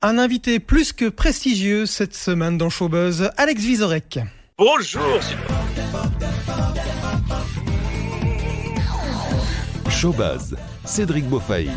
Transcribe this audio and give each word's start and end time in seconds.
Un 0.00 0.16
invité 0.16 0.60
plus 0.60 0.92
que 0.92 1.08
prestigieux 1.08 1.84
cette 1.84 2.14
semaine 2.14 2.56
dans 2.56 2.70
Showbuzz, 2.70 3.30
Alex 3.36 3.62
Vizorek. 3.62 4.20
Bonjour. 4.56 5.02
Showbuzz, 9.90 10.54
Cédric 10.84 11.28
Beaufaille. 11.28 11.72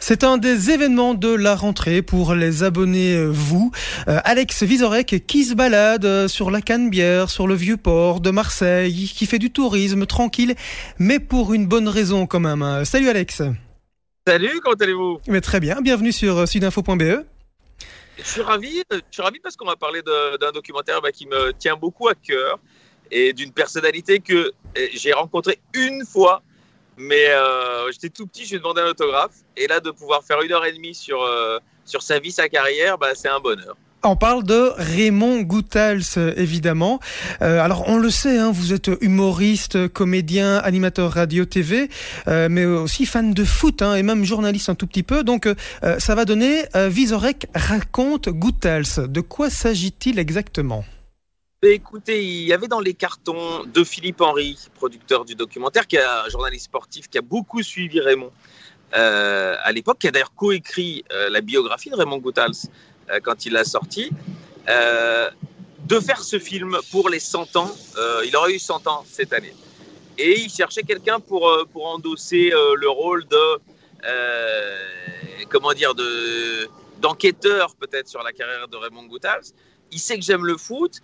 C'est 0.00 0.24
un 0.24 0.38
des 0.38 0.70
événements 0.70 1.12
de 1.12 1.28
la 1.28 1.54
rentrée 1.54 2.00
pour 2.00 2.34
les 2.34 2.62
abonnés, 2.62 3.14
euh, 3.14 3.28
vous. 3.30 3.70
Euh, 4.08 4.18
Alex 4.24 4.62
Vizorek 4.62 5.26
qui 5.26 5.44
se 5.44 5.52
balade 5.52 6.06
euh, 6.06 6.26
sur 6.26 6.50
la 6.50 6.62
Canebière, 6.62 7.28
sur 7.28 7.46
le 7.46 7.54
vieux 7.54 7.76
port 7.76 8.22
de 8.22 8.30
Marseille, 8.30 9.12
qui 9.14 9.26
fait 9.26 9.38
du 9.38 9.50
tourisme 9.50 10.06
tranquille, 10.06 10.54
mais 10.98 11.18
pour 11.18 11.52
une 11.52 11.66
bonne 11.66 11.88
raison 11.88 12.26
quand 12.26 12.40
même. 12.40 12.86
Salut 12.86 13.10
Alex. 13.10 13.42
Salut, 14.24 14.60
comment 14.60 14.76
allez-vous? 14.76 15.20
Mais 15.26 15.40
Très 15.40 15.58
bien, 15.58 15.80
bienvenue 15.80 16.12
sur 16.12 16.38
euh, 16.38 16.46
sudinfo.be. 16.46 17.24
Je 18.18 18.22
suis 18.22 18.40
ravi, 18.40 18.84
je 18.92 19.00
suis 19.10 19.22
ravi 19.22 19.40
parce 19.40 19.56
qu'on 19.56 19.66
va 19.66 19.74
parler 19.74 20.00
d'un 20.02 20.52
documentaire 20.52 21.02
bah, 21.02 21.10
qui 21.10 21.26
me 21.26 21.52
tient 21.52 21.74
beaucoup 21.74 22.06
à 22.06 22.14
cœur 22.14 22.60
et 23.10 23.32
d'une 23.32 23.50
personnalité 23.50 24.20
que 24.20 24.52
eh, 24.76 24.90
j'ai 24.94 25.12
rencontrée 25.12 25.58
une 25.74 26.06
fois, 26.06 26.42
mais 26.96 27.30
euh, 27.30 27.90
j'étais 27.90 28.10
tout 28.10 28.28
petit, 28.28 28.44
je 28.44 28.50
lui 28.50 28.56
ai 28.56 28.58
demandé 28.60 28.80
un 28.80 28.90
autographe 28.90 29.34
et 29.56 29.66
là 29.66 29.80
de 29.80 29.90
pouvoir 29.90 30.22
faire 30.22 30.40
une 30.42 30.52
heure 30.52 30.64
et 30.64 30.72
demie 30.72 30.94
sur, 30.94 31.20
euh, 31.22 31.58
sur 31.84 32.02
sa 32.02 32.20
vie, 32.20 32.30
sa 32.30 32.48
carrière, 32.48 32.98
bah, 32.98 33.16
c'est 33.16 33.28
un 33.28 33.40
bonheur. 33.40 33.76
On 34.04 34.16
parle 34.16 34.42
de 34.42 34.72
Raymond 34.78 35.42
Goethals, 35.42 36.34
évidemment. 36.36 36.98
Euh, 37.40 37.60
alors, 37.60 37.88
on 37.88 37.98
le 37.98 38.10
sait, 38.10 38.36
hein, 38.36 38.50
vous 38.50 38.72
êtes 38.72 38.90
humoriste, 39.00 39.86
comédien, 39.86 40.56
animateur 40.56 41.12
radio-TV, 41.12 41.88
euh, 42.26 42.48
mais 42.50 42.64
aussi 42.64 43.06
fan 43.06 43.32
de 43.32 43.44
foot, 43.44 43.80
hein, 43.80 43.94
et 43.94 44.02
même 44.02 44.24
journaliste 44.24 44.68
un 44.68 44.74
tout 44.74 44.88
petit 44.88 45.04
peu. 45.04 45.22
Donc, 45.22 45.46
euh, 45.46 45.54
ça 46.00 46.16
va 46.16 46.24
donner 46.24 46.64
Visorek 46.74 47.46
raconte 47.54 48.28
Goethals. 48.28 49.06
De 49.06 49.20
quoi 49.20 49.50
s'agit-il 49.50 50.18
exactement? 50.18 50.84
Écoutez, 51.62 52.24
il 52.24 52.42
y 52.48 52.52
avait 52.52 52.66
dans 52.66 52.80
les 52.80 52.94
cartons 52.94 53.62
de 53.72 53.84
Philippe 53.84 54.20
Henry, 54.20 54.58
producteur 54.74 55.24
du 55.24 55.36
documentaire, 55.36 55.86
qui 55.86 55.94
est 55.94 56.02
un 56.02 56.28
journaliste 56.28 56.64
sportif 56.64 57.08
qui 57.08 57.18
a 57.18 57.22
beaucoup 57.22 57.62
suivi 57.62 58.00
Raymond 58.00 58.32
à 58.94 59.72
l'époque, 59.72 60.00
qui 60.00 60.08
a 60.08 60.10
d'ailleurs 60.10 60.34
coécrit 60.34 61.04
la 61.30 61.40
biographie 61.40 61.88
de 61.88 61.94
Raymond 61.94 62.18
Goethals. 62.18 62.68
Euh, 63.12 63.20
quand 63.20 63.46
il 63.46 63.52
l'a 63.52 63.64
sorti, 63.64 64.10
euh, 64.68 65.30
de 65.80 66.00
faire 66.00 66.22
ce 66.22 66.38
film 66.38 66.78
pour 66.90 67.08
les 67.08 67.20
100 67.20 67.56
ans. 67.56 67.70
Euh, 67.96 68.22
il 68.26 68.36
aurait 68.36 68.54
eu 68.54 68.58
100 68.58 68.86
ans 68.86 69.04
cette 69.06 69.32
année. 69.32 69.54
Et 70.18 70.40
il 70.40 70.50
cherchait 70.50 70.82
quelqu'un 70.82 71.20
pour, 71.20 71.50
pour 71.72 71.86
endosser 71.86 72.50
le 72.50 72.88
rôle 72.88 73.24
de, 73.26 73.58
comment 75.48 75.72
dire, 75.72 75.94
de, 75.94 76.68
d'enquêteur 77.00 77.74
peut-être 77.76 78.08
sur 78.08 78.22
la 78.22 78.32
carrière 78.32 78.68
de 78.68 78.76
Raymond 78.76 79.06
Goethals. 79.06 79.52
Il 79.90 79.98
sait 79.98 80.18
que 80.18 80.24
j'aime 80.24 80.44
le 80.44 80.58
foot. 80.58 80.98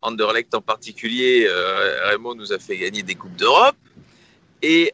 Anderlecht 0.00 0.54
en 0.54 0.62
particulier, 0.62 1.46
Raymond 2.04 2.34
nous 2.34 2.54
a 2.54 2.58
fait 2.58 2.78
gagner 2.78 3.02
des 3.02 3.14
Coupes 3.14 3.36
d'Europe. 3.36 3.76
Et, 4.62 4.92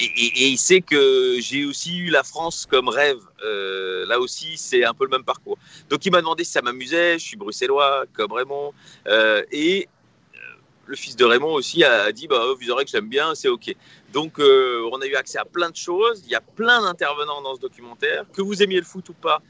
et, 0.00 0.48
il 0.48 0.58
sait 0.58 0.80
que 0.80 1.36
j'ai 1.40 1.64
aussi 1.64 1.98
eu 1.98 2.10
la 2.10 2.22
France 2.22 2.66
comme 2.68 2.88
rêve. 2.88 3.20
Euh, 3.44 4.06
là 4.06 4.18
aussi, 4.18 4.56
c'est 4.56 4.84
un 4.84 4.94
peu 4.94 5.04
le 5.04 5.10
même 5.10 5.24
parcours. 5.24 5.58
Donc, 5.88 6.04
il 6.06 6.12
m'a 6.12 6.20
demandé 6.20 6.44
si 6.44 6.52
ça 6.52 6.62
m'amusait. 6.62 7.18
Je 7.18 7.24
suis 7.24 7.36
bruxellois, 7.36 8.04
comme 8.14 8.32
Raymond. 8.32 8.72
Euh, 9.08 9.42
et 9.52 9.88
euh, 10.34 10.38
le 10.86 10.96
fils 10.96 11.16
de 11.16 11.24
Raymond 11.24 11.52
aussi 11.52 11.84
a 11.84 12.10
dit 12.12 12.26
bah, 12.26 12.42
Vous 12.58 12.70
aurez 12.70 12.84
que 12.84 12.90
j'aime 12.90 13.08
bien, 13.08 13.34
c'est 13.34 13.48
OK. 13.48 13.74
Donc, 14.12 14.38
on 14.38 15.00
a 15.00 15.06
eu 15.06 15.14
accès 15.14 15.38
à 15.38 15.44
plein 15.44 15.70
de 15.70 15.76
choses. 15.76 16.22
Il 16.24 16.30
y 16.30 16.36
a 16.36 16.40
plein 16.40 16.82
d'intervenants 16.82 17.42
dans 17.42 17.54
ce 17.54 17.60
documentaire. 17.60 18.24
Que 18.32 18.42
vous 18.42 18.62
aimiez 18.62 18.78
le 18.78 18.86
foot 18.86 19.08
ou 19.08 19.14
pas, 19.14 19.42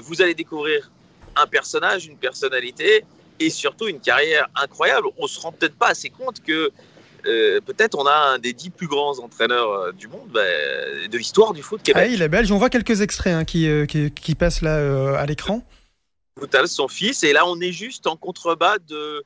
vous 0.00 0.22
allez 0.22 0.34
découvrir 0.34 0.90
un 1.36 1.46
personnage, 1.46 2.06
une 2.06 2.16
personnalité 2.16 3.04
et 3.38 3.50
surtout 3.50 3.88
une 3.88 4.00
carrière 4.00 4.48
incroyable. 4.54 5.08
On 5.18 5.26
se 5.26 5.40
rend 5.40 5.52
peut-être 5.52 5.76
pas 5.76 5.88
assez 5.88 6.10
compte 6.10 6.42
que 6.42 6.70
euh, 7.26 7.60
peut-être 7.60 7.96
on 7.98 8.06
a 8.06 8.14
un 8.34 8.38
des 8.38 8.52
dix 8.52 8.70
plus 8.70 8.86
grands 8.86 9.18
entraîneurs 9.18 9.70
euh, 9.70 9.92
du 9.92 10.08
monde, 10.08 10.28
bah, 10.32 10.40
de 11.10 11.18
l'histoire 11.18 11.52
du 11.52 11.62
foot 11.62 11.82
Québec. 11.82 12.04
Ah, 12.06 12.12
il 12.12 12.22
est 12.22 12.28
belge. 12.28 12.50
On 12.52 12.58
voit 12.58 12.70
quelques 12.70 13.00
extraits 13.00 13.34
hein, 13.34 13.44
qui, 13.44 13.68
euh, 13.68 13.86
qui, 13.86 14.10
qui, 14.10 14.34
passent 14.34 14.62
là 14.62 15.18
à 15.18 15.26
l'écran. 15.26 15.62
Boutal, 16.36 16.68
son 16.68 16.88
fils, 16.88 17.22
et 17.22 17.32
là 17.32 17.46
on 17.46 17.60
est 17.60 17.72
juste 17.72 18.06
en 18.06 18.16
contrebas 18.16 18.78
de. 18.88 19.24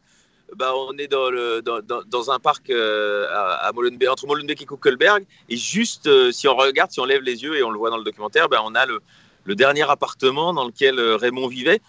Bah, 0.57 0.73
on 0.77 0.97
est 0.99 1.09
dans, 1.09 1.31
le, 1.31 1.63
dans, 1.63 1.81
dans, 2.07 2.31
un 2.31 2.39
parc 2.39 2.71
à, 2.71 3.71
Molenbeek, 3.75 4.09
entre 4.09 4.27
Molenbeek 4.27 4.63
et 4.63 4.67
Kuckelberg, 4.67 5.25
et 5.49 5.57
juste 5.57 6.09
si 6.33 6.47
on 6.47 6.55
regarde, 6.55 6.93
si 6.93 7.01
on 7.01 7.05
lève 7.05 7.23
les 7.23 7.43
yeux 7.43 7.57
et 7.57 7.63
on 7.63 7.71
le 7.71 7.79
voit 7.79 7.91
dans 7.91 7.97
le 7.97 8.05
documentaire, 8.05 8.49
bah, 8.49 8.61
on 8.65 8.75
a 8.75 8.87
le, 8.87 9.01
le 9.45 9.55
dernier 9.57 9.89
appartement 9.91 10.53
dans 10.53 10.65
lequel 10.65 11.01
Raymond 11.01 11.49
vivait, 11.49 11.81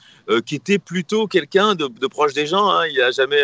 qui 0.46 0.56
était 0.56 0.80
plutôt 0.80 1.28
quelqu'un 1.28 1.76
de, 1.76 1.88
de, 1.88 2.08
proche 2.08 2.34
des 2.34 2.48
gens. 2.48 2.70
Hein. 2.70 2.88
Il 2.88 2.98
n'a 2.98 3.12
jamais 3.12 3.44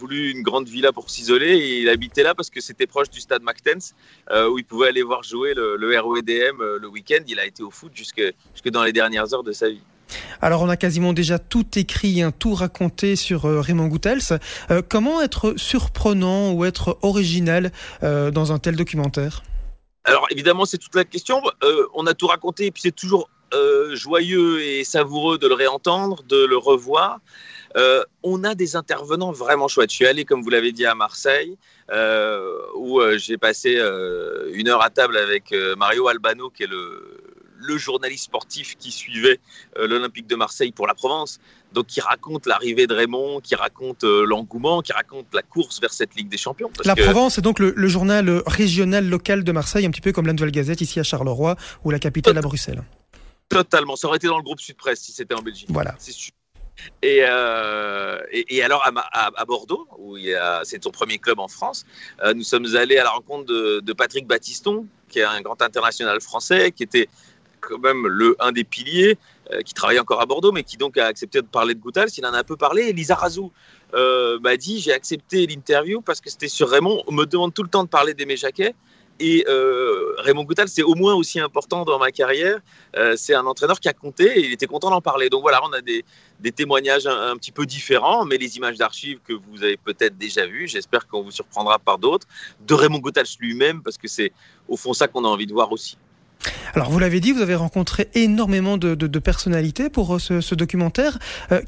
voulu 0.00 0.30
une 0.30 0.42
grande 0.42 0.66
villa 0.66 0.92
pour 0.92 1.10
s'isoler 1.10 1.58
et 1.58 1.80
il 1.80 1.88
habitait 1.88 2.22
là 2.22 2.34
parce 2.34 2.48
que 2.48 2.60
c'était 2.60 2.86
proche 2.86 3.10
du 3.10 3.20
stade 3.20 3.42
McTens 3.42 3.94
euh, 4.30 4.48
où 4.48 4.58
il 4.58 4.64
pouvait 4.64 4.88
aller 4.88 5.02
voir 5.02 5.22
jouer 5.22 5.52
le, 5.54 5.76
le 5.76 6.00
ROEDM 6.00 6.60
euh, 6.60 6.78
le 6.80 6.88
week-end. 6.88 7.22
Il 7.28 7.38
a 7.38 7.44
été 7.44 7.62
au 7.62 7.70
foot 7.70 7.92
jusque, 7.94 8.22
jusque 8.54 8.70
dans 8.70 8.82
les 8.82 8.92
dernières 8.92 9.34
heures 9.34 9.42
de 9.42 9.52
sa 9.52 9.68
vie. 9.68 9.82
Alors 10.40 10.62
on 10.62 10.68
a 10.68 10.76
quasiment 10.76 11.12
déjà 11.12 11.38
tout 11.38 11.66
écrit, 11.78 12.22
un 12.22 12.32
tout 12.32 12.54
raconté 12.54 13.14
sur 13.14 13.44
euh, 13.44 13.60
Raymond 13.60 13.88
Goethals. 13.88 14.40
comment 14.88 15.20
être 15.20 15.54
surprenant 15.56 16.52
ou 16.52 16.64
être 16.64 16.98
original 17.02 17.70
dans 18.00 18.52
un 18.52 18.58
tel 18.58 18.74
documentaire? 18.74 19.42
Alors 20.04 20.26
évidemment 20.30 20.64
c'est 20.64 20.78
toute 20.78 20.94
la 20.94 21.04
question. 21.04 21.42
on 21.94 22.06
a 22.06 22.14
tout 22.14 22.26
raconté 22.26 22.66
et 22.66 22.70
puis 22.70 22.82
c'est 22.82 22.96
toujours 22.96 23.28
joyeux 23.92 24.62
et 24.62 24.84
savoureux 24.84 25.38
de 25.38 25.46
le 25.46 25.54
réentendre, 25.54 26.22
de 26.24 26.44
le 26.44 26.56
revoir. 26.56 27.20
Euh, 27.76 28.02
on 28.22 28.44
a 28.44 28.54
des 28.54 28.76
intervenants 28.76 29.32
vraiment 29.32 29.68
chouettes. 29.68 29.90
Je 29.90 29.96
suis 29.96 30.06
allé, 30.06 30.24
comme 30.24 30.42
vous 30.42 30.50
l'avez 30.50 30.72
dit, 30.72 30.86
à 30.86 30.94
Marseille, 30.94 31.56
euh, 31.90 32.58
où 32.74 33.00
euh, 33.00 33.18
j'ai 33.18 33.38
passé 33.38 33.80
une 34.52 34.68
heure 34.68 34.82
à 34.82 34.90
table 34.90 35.16
avec 35.16 35.54
Mario 35.76 36.08
Albano, 36.08 36.50
qui 36.50 36.64
est 36.64 36.70
le, 36.70 37.18
journaliste 37.76 38.24
sportif 38.24 38.76
qui 38.78 38.90
suivait 38.90 39.38
l'Olympique 39.78 40.26
de 40.26 40.34
Marseille 40.34 40.72
pour 40.72 40.88
la 40.88 40.94
Provence. 40.94 41.38
Donc, 41.72 41.86
qui 41.86 42.00
raconte 42.00 42.46
l'arrivée 42.46 42.88
de 42.88 42.94
Raymond, 42.94 43.40
qui 43.40 43.54
raconte 43.54 44.02
l'engouement, 44.02 44.82
qui 44.82 44.92
raconte 44.92 45.26
la 45.32 45.42
course 45.42 45.80
vers 45.80 45.92
cette 45.92 46.16
Ligue 46.16 46.28
des 46.28 46.36
Champions. 46.36 46.70
la 46.84 46.96
Provence, 46.96 47.34
c'est 47.34 47.42
donc 47.42 47.60
le, 47.60 47.88
journal 47.88 48.42
régional 48.46 49.08
local 49.08 49.44
de 49.44 49.52
Marseille, 49.52 49.86
un 49.86 49.90
petit 49.90 50.00
peu 50.00 50.10
comme 50.10 50.26
la 50.26 50.32
Nouvelle 50.32 50.50
Gazette 50.50 50.80
ici 50.80 50.98
à 50.98 51.04
Charleroi 51.04 51.54
ou 51.84 51.90
la 51.90 52.00
capitale 52.00 52.36
à 52.38 52.40
Bruxelles. 52.40 52.82
Totalement. 53.48 53.94
Ça 53.94 54.08
aurait 54.08 54.16
été 54.16 54.26
dans 54.26 54.38
le 54.38 54.42
groupe 54.42 54.60
Sud 54.60 54.76
Presse 54.76 55.00
si 55.00 55.12
c'était 55.12 55.34
en 55.34 55.42
Belgique. 55.42 55.68
Voilà. 55.70 55.94
C'est 55.98 56.12
euh, 57.04 58.20
et, 58.30 58.62
alors 58.62 58.84
à, 58.84 59.44
Bordeaux, 59.44 59.86
où 59.98 60.16
c'est 60.64 60.82
son 60.82 60.90
premier 60.90 61.18
club 61.18 61.38
en 61.38 61.48
France, 61.48 61.84
euh, 62.22 62.34
nous 62.34 62.42
sommes 62.42 62.66
allés 62.76 62.98
à 62.98 63.04
la 63.04 63.10
rencontre 63.10 63.46
de, 63.46 63.92
Patrick 63.92 64.26
Battiston, 64.26 64.86
qui 65.08 65.18
est 65.18 65.24
un 65.24 65.40
grand 65.40 65.60
international 65.62 66.20
français, 66.20 66.72
qui 66.72 66.82
était 66.82 67.08
quand 67.60 67.78
même 67.78 68.06
le, 68.06 68.36
un 68.40 68.52
des 68.52 68.64
piliers, 68.64 69.18
euh, 69.52 69.60
qui 69.62 69.74
travaille 69.74 69.98
encore 69.98 70.20
à 70.20 70.26
Bordeaux, 70.26 70.52
mais 70.52 70.62
qui 70.62 70.76
donc 70.76 70.96
a 70.96 71.06
accepté 71.06 71.42
de 71.42 71.46
parler 71.46 71.74
de 71.74 71.80
Goutals. 71.80 72.08
Il 72.16 72.24
en 72.24 72.32
a 72.32 72.38
un 72.38 72.44
peu 72.44 72.56
parlé. 72.56 72.92
Lisa 72.92 73.14
Razou 73.14 73.52
m'a 73.92 74.56
dit 74.56 74.80
j'ai 74.80 74.92
accepté 74.92 75.46
l'interview 75.46 76.00
parce 76.00 76.20
que 76.20 76.30
c'était 76.30 76.48
sur 76.48 76.70
Raymond. 76.70 77.02
On 77.06 77.12
me 77.12 77.24
demande 77.24 77.52
tout 77.52 77.62
le 77.62 77.68
temps 77.68 77.84
de 77.84 77.88
parler 77.88 78.14
d'Aimé 78.14 78.36
Jacquet. 78.36 78.74
Et 79.20 79.44
euh, 79.48 80.14
Raymond 80.16 80.44
Goutal, 80.44 80.68
c'est 80.68 80.82
au 80.82 80.94
moins 80.94 81.14
aussi 81.14 81.38
important 81.40 81.84
dans 81.84 81.98
ma 81.98 82.10
carrière. 82.10 82.58
Euh, 82.96 83.14
c'est 83.16 83.34
un 83.34 83.44
entraîneur 83.44 83.78
qui 83.78 83.88
a 83.88 83.92
compté 83.92 84.24
et 84.24 84.46
il 84.46 84.52
était 84.52 84.66
content 84.66 84.88
d'en 84.88 85.02
parler. 85.02 85.28
Donc 85.28 85.42
voilà, 85.42 85.60
on 85.62 85.72
a 85.74 85.82
des, 85.82 86.04
témoignages 86.52 87.06
un, 87.06 87.36
petit 87.36 87.52
peu 87.52 87.66
différents, 87.66 88.24
mais 88.24 88.38
les 88.38 88.56
images 88.56 88.78
d'archives 88.78 89.18
que 89.22 89.34
vous 89.34 89.62
avez 89.62 89.76
peut-être 89.76 90.16
déjà 90.16 90.46
vues, 90.46 90.66
j'espère 90.66 91.06
qu'on 91.06 91.22
vous 91.22 91.30
surprendra 91.30 91.78
par 91.78 91.98
d'autres, 91.98 92.26
de 92.66 92.72
Raymond 92.72 92.98
Goutal 92.98 93.26
lui-même, 93.38 93.82
parce 93.82 93.98
que 93.98 94.08
c'est 94.08 94.32
au 94.68 94.78
fond 94.78 94.94
ça 94.94 95.06
qu'on 95.06 95.24
a 95.24 95.28
envie 95.28 95.46
de 95.46 95.52
voir 95.52 95.70
aussi. 95.70 95.98
Alors 96.74 96.88
vous 96.88 96.98
l'avez 96.98 97.20
dit, 97.20 97.32
vous 97.32 97.42
avez 97.42 97.54
rencontré 97.54 98.08
énormément 98.14 98.78
de, 98.78 99.18
personnalités 99.18 99.90
pour 99.90 100.14
euh, 100.14 100.18
ce, 100.18 100.54
documentaire. 100.54 101.18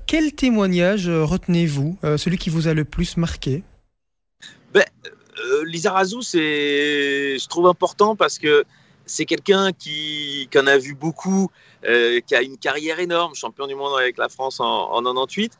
quel 0.06 0.32
témoignage 0.32 1.10
retenez-vous, 1.10 1.98
celui 2.16 2.38
qui 2.38 2.48
vous 2.48 2.66
a 2.66 2.72
le 2.72 2.86
plus 2.86 3.18
marqué? 3.18 3.62
Ben, 4.72 4.84
euh, 5.62 5.64
Lisa 5.64 5.92
Razou, 5.92 6.22
c'est, 6.22 7.38
je 7.38 7.48
trouve 7.48 7.66
important 7.66 8.16
parce 8.16 8.38
que 8.38 8.64
c'est 9.06 9.24
quelqu'un 9.24 9.72
qui, 9.72 10.48
en 10.56 10.66
a 10.66 10.78
vu 10.78 10.94
beaucoup, 10.94 11.50
euh, 11.84 12.20
qui 12.20 12.34
a 12.34 12.42
une 12.42 12.56
carrière 12.56 13.00
énorme, 13.00 13.34
champion 13.34 13.66
du 13.66 13.74
monde 13.74 13.98
avec 13.98 14.16
la 14.16 14.28
France 14.28 14.60
en, 14.60 14.64
en 14.64 15.02
98, 15.02 15.52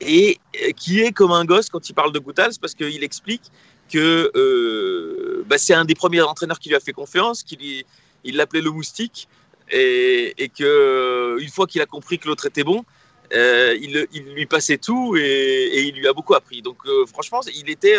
et 0.00 0.38
euh, 0.62 0.70
qui 0.76 1.00
est 1.00 1.12
comme 1.12 1.32
un 1.32 1.44
gosse 1.44 1.68
quand 1.68 1.88
il 1.88 1.94
parle 1.94 2.12
de 2.12 2.18
Goutals 2.18 2.52
parce 2.60 2.74
qu'il 2.74 3.02
explique 3.02 3.42
que 3.90 5.42
bah, 5.46 5.58
c'est 5.58 5.74
un 5.74 5.84
des 5.84 5.94
premiers 5.94 6.22
entraîneurs 6.22 6.58
qui 6.58 6.68
lui 6.68 6.76
a 6.76 6.80
fait 6.80 6.92
confiance, 6.92 7.42
qu'il 7.42 7.84
il 8.24 8.36
l'appelait 8.36 8.60
le 8.60 8.70
moustique, 8.70 9.28
et, 9.70 10.34
et 10.38 10.48
que 10.48 11.36
une 11.40 11.48
fois 11.48 11.66
qu'il 11.66 11.82
a 11.82 11.86
compris 11.86 12.18
que 12.18 12.28
l'autre 12.28 12.46
était 12.46 12.64
bon, 12.64 12.84
il, 13.32 14.06
lui 14.34 14.46
passait 14.46 14.78
tout 14.78 15.16
et, 15.16 15.82
il 15.88 15.96
lui 15.96 16.06
a 16.06 16.12
beaucoup 16.12 16.34
appris. 16.34 16.62
Donc 16.62 16.78
franchement, 17.06 17.40
il 17.54 17.68
était 17.68 17.98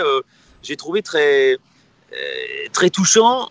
j'ai 0.63 0.75
trouvé 0.75 1.01
très, 1.01 1.53
euh, 1.53 2.67
très 2.71 2.89
touchant 2.89 3.49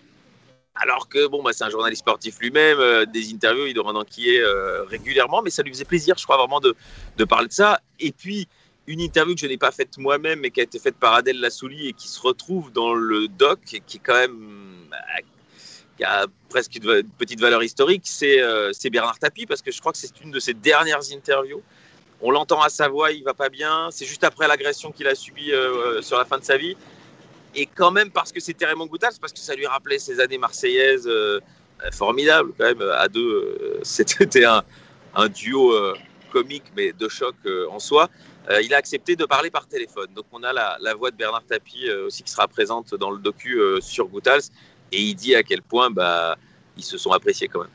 alors 0.75 1.07
que 1.07 1.27
bon, 1.27 1.43
bah, 1.43 1.51
c'est 1.53 1.63
un 1.63 1.69
journaliste 1.69 2.01
sportif 2.01 2.39
lui-même, 2.39 3.05
des 3.05 3.31
interviews, 3.31 3.67
il 3.67 3.75
doit 3.75 3.85
en 3.85 3.95
enquiller 3.95 4.43
régulièrement, 4.87 5.43
mais 5.43 5.51
ça 5.51 5.61
lui 5.61 5.71
faisait 5.71 5.85
plaisir, 5.85 6.15
je 6.17 6.23
crois, 6.23 6.35
vraiment 6.35 6.59
de, 6.59 6.75
de 7.15 7.23
parler 7.25 7.47
de 7.47 7.53
ça. 7.53 7.79
Et 7.99 8.11
puis, 8.11 8.47
une 8.87 8.99
interview 8.99 9.35
que 9.35 9.41
je 9.41 9.45
n'ai 9.45 9.57
pas 9.57 9.71
faite 9.71 9.97
moi-même, 9.99 10.39
mais 10.39 10.49
qui 10.49 10.59
a 10.59 10.63
été 10.63 10.79
faite 10.79 10.95
par 10.95 11.13
Adèle 11.13 11.39
Lassouli 11.39 11.89
et 11.89 11.93
qui 11.93 12.07
se 12.07 12.19
retrouve 12.19 12.71
dans 12.71 12.93
le 12.93 13.27
doc, 13.27 13.59
et 13.73 13.81
qui 13.81 13.97
est 13.97 14.01
quand 14.03 14.15
même 14.15 14.87
bah, 14.89 14.97
qui 15.97 16.03
a 16.03 16.25
presque 16.49 16.75
une, 16.75 17.03
petite 17.17 17.39
valeur 17.39 17.63
historique, 17.63 18.09
euh, 18.23 18.71
c'est 18.73 18.89
Bernard 18.89 19.19
Tapie, 19.19 19.45
parce 19.45 19.61
que 19.61 19.71
je 19.71 19.79
crois 19.79 19.91
que 19.91 19.97
c'est 19.97 20.21
une 20.21 20.31
de 20.31 20.39
ses 20.39 20.53
dernières 20.53 21.11
interviews. 21.13 21.61
On 22.21 22.31
l'entend 22.31 22.61
à 22.61 22.69
sa 22.69 22.87
voix, 22.87 23.11
il 23.11 23.23
va 23.23 23.33
pas 23.33 23.49
bien. 23.49 23.89
C'est 23.91 24.05
juste 24.05 24.23
après 24.23 24.47
l'agression 24.47 24.91
qu'il 24.91 25.07
a 25.07 25.15
subie 25.15 25.51
euh, 25.51 26.01
sur 26.01 26.17
la 26.17 26.25
fin 26.25 26.37
de 26.37 26.43
sa 26.43 26.57
vie. 26.57 26.77
Et 27.55 27.65
quand 27.65 27.91
même, 27.91 28.09
parce 28.09 28.31
que 28.31 28.39
c'était 28.39 28.65
Raymond 28.65 28.87
Goutals, 28.87 29.13
parce 29.19 29.33
que 29.33 29.39
ça 29.39 29.55
lui 29.55 29.67
rappelait 29.67 29.99
ses 29.99 30.19
années 30.19 30.37
marseillaises 30.37 31.07
euh, 31.07 31.39
formidables, 31.91 32.51
quand 32.57 32.65
même, 32.65 32.81
à 32.81 33.07
deux. 33.07 33.79
c'était 33.83 34.45
un, 34.45 34.63
duo 35.29 35.75
comique, 36.31 36.65
mais 36.75 36.93
de 36.93 37.07
choc 37.07 37.35
en 37.69 37.77
soi. 37.77 38.09
il 38.63 38.73
a 38.73 38.77
accepté 38.77 39.15
de 39.15 39.25
parler 39.25 39.51
par 39.51 39.67
téléphone. 39.67 40.07
Donc 40.15 40.25
on 40.31 40.41
a 40.41 40.51
la, 40.51 40.77
la 40.81 40.95
voix 40.95 41.11
de 41.11 41.15
Bernard 41.15 41.45
Tapie 41.45 41.91
aussi 41.91 42.23
qui 42.23 42.31
sera 42.31 42.47
présente 42.47 42.95
dans 42.95 43.11
le 43.11 43.19
docu 43.19 43.61
sur 43.81 44.07
Goutals 44.07 44.41
et 44.93 45.01
il 45.01 45.15
dit 45.15 45.35
à 45.35 45.43
quel 45.43 45.61
point 45.61 45.89
bah, 45.89 46.37
ils 46.77 46.83
se 46.83 46.97
sont 46.97 47.11
appréciés 47.11 47.47
quand 47.47 47.61
même. 47.61 47.69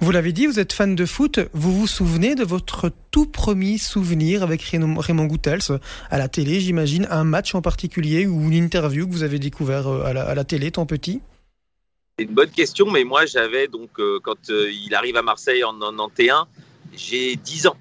Vous 0.00 0.10
l'avez 0.10 0.32
dit, 0.32 0.46
vous 0.46 0.58
êtes 0.58 0.72
fan 0.72 0.94
de 0.94 1.06
foot. 1.06 1.40
Vous 1.52 1.72
vous 1.72 1.86
souvenez 1.86 2.34
de 2.34 2.44
votre 2.44 2.90
tout 3.10 3.26
premier 3.26 3.78
souvenir 3.78 4.42
avec 4.42 4.62
Raymond 4.62 5.26
Goutels 5.26 5.78
à 6.10 6.18
la 6.18 6.28
télé, 6.28 6.60
j'imagine, 6.60 7.06
un 7.10 7.24
match 7.24 7.54
en 7.54 7.62
particulier 7.62 8.26
ou 8.26 8.42
une 8.42 8.54
interview 8.54 9.06
que 9.06 9.12
vous 9.12 9.22
avez 9.22 9.38
découvert 9.38 9.88
euh, 9.88 10.04
à 10.04 10.34
la, 10.34 10.44
télé, 10.44 10.70
tant 10.70 10.86
petit? 10.86 11.20
C'est 12.18 12.24
une 12.24 12.34
bonne 12.34 12.50
question, 12.50 12.90
mais 12.90 13.04
moi 13.04 13.26
j'avais 13.26 13.68
donc, 13.68 13.90
euh, 13.98 14.18
quand 14.22 14.50
euh, 14.50 14.70
il 14.70 14.94
arrive 14.94 15.16
à 15.16 15.22
Marseille 15.22 15.64
en 15.64 15.78
91, 15.78 16.46
j'ai 16.94 17.36
10 17.36 17.68
ans. 17.68 17.76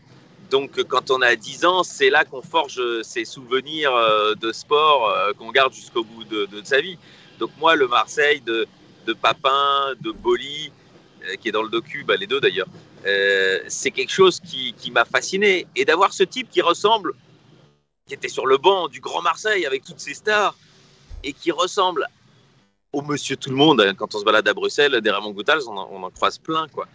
Donc 0.50 0.84
quand 0.84 1.12
on 1.12 1.22
a 1.22 1.36
10 1.36 1.66
ans, 1.66 1.84
c'est 1.84 2.10
là 2.10 2.26
qu'on 2.26 2.42
forge 2.42 2.82
ses 3.04 3.24
souvenirs 3.24 3.94
de 4.40 4.52
sport 4.52 5.10
qu'on 5.38 5.50
garde 5.50 5.74
jusqu'au 5.74 6.04
bout 6.04 6.26
de, 6.26 6.48
sa 6.66 6.82
vie. 6.82 6.98
Donc 7.40 7.52
moi, 7.58 7.78
le 7.78 7.88
Marseille 7.88 8.42
de, 8.42 8.68
de 9.08 9.14
Papin, 9.14 9.94
de 10.02 10.12
Boli, 10.12 10.72
qui 11.42 11.50
est 11.50 11.52
dans 11.52 11.64
le 11.64 11.70
docu, 11.70 12.04
bah, 12.04 12.16
les 12.16 12.28
deux 12.28 12.40
d'ailleurs, 12.40 12.68
euh, 13.06 13.60
c'est 13.68 13.92
quelque 13.92 14.12
chose 14.12 14.40
qui, 14.40 14.92
m'a 14.92 15.06
fasciné. 15.06 15.68
Et 15.76 15.86
d'avoir 15.86 16.14
ce 16.14 16.24
type 16.24 16.50
qui 16.50 16.62
ressemble, 16.62 17.14
qui 18.08 18.14
était 18.14 18.30
sur 18.30 18.46
le 18.46 18.58
banc 18.58 18.88
du 18.88 19.00
Grand 19.00 19.22
Marseille 19.22 19.66
avec 19.66 19.84
toutes 19.84 20.00
ses 20.00 20.14
stars, 20.14 20.56
et 21.24 21.34
qui 21.34 21.52
ressemble 21.52 22.08
au 22.94 23.02
monsieur 23.02 23.38
tout 23.38 23.50
le 23.50 23.56
monde, 23.56 23.82
hein, 23.82 23.94
quand 23.96 24.16
on 24.16 24.20
se 24.20 24.26
balade 24.26 24.48
à 24.48 24.54
Bruxelles, 24.54 25.00
des 25.02 25.12
Raymond 25.12 25.32
Goutals, 25.32 25.62
on, 25.68 25.78
en, 25.78 26.10
croise 26.10 26.38
plein, 26.38 26.68
quoi. 26.68 26.88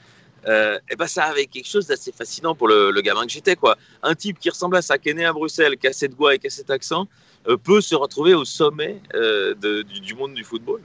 Euh, 0.47 0.79
et 0.91 0.95
ben 0.95 1.09
ça 1.09 1.25
avait 1.25 1.47
quelque 1.47 1.67
chose 1.67 1.87
d'assez 1.87 2.13
fascinant 2.13 2.55
pour 2.55 2.69
le, 2.69 2.93
gamin 3.01 3.27
que 3.27 3.33
j'étais, 3.33 3.57
quoi. 3.57 3.77
Un 4.03 4.15
type 4.15 4.39
qui 4.39 4.51
ressemblait 4.51 4.79
à 4.79 4.83
ça, 4.83 4.99
qui 4.99 5.09
est 5.09 5.15
né 5.15 5.25
à 5.25 5.33
Bruxelles, 5.33 5.77
qui 5.79 5.87
a 5.87 5.93
cette 5.93 6.15
voix 6.15 6.35
et 6.35 6.39
qui 6.39 6.47
a 6.49 6.51
cet 6.51 6.71
accent, 6.71 7.09
euh, 7.49 7.57
peut 7.57 7.81
se 7.81 7.95
retrouver 7.95 8.35
au 8.35 8.45
sommet 8.45 9.01
euh, 9.15 9.55
du, 9.85 10.15
monde 10.15 10.35
du 10.35 10.45
football. 10.45 10.83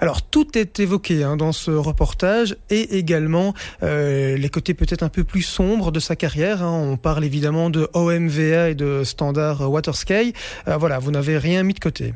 Alors 0.00 0.22
tout 0.22 0.56
est 0.56 0.80
évoqué 0.80 1.24
hein, 1.24 1.36
dans 1.36 1.52
ce 1.52 1.70
reportage 1.70 2.56
et 2.70 2.98
également 2.98 3.54
euh, 3.82 4.36
les 4.36 4.48
côtés 4.48 4.74
peut-être 4.74 5.02
un 5.02 5.08
peu 5.08 5.24
plus 5.24 5.42
sombres 5.42 5.90
de 5.92 6.00
sa 6.00 6.16
carrière. 6.16 6.62
Hein. 6.62 6.72
On 6.72 6.96
parle 6.96 7.24
évidemment 7.24 7.70
de 7.70 7.88
OMVA 7.94 8.70
et 8.70 8.74
de 8.74 9.02
Standard 9.04 9.70
Watersky. 9.70 10.32
voilà, 10.66 10.98
vous 10.98 11.10
n'avez 11.10 11.38
rien 11.38 11.62
mis 11.62 11.74
de 11.74 11.80
côté. 11.80 12.14